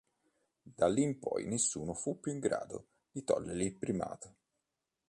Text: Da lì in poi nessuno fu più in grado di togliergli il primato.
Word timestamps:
Da 0.63 0.87
lì 0.87 1.03
in 1.03 1.19
poi 1.19 1.45
nessuno 1.45 1.93
fu 1.93 2.19
più 2.19 2.31
in 2.31 2.39
grado 2.39 2.87
di 3.11 3.23
togliergli 3.23 3.61
il 3.65 3.75
primato. 3.75 4.35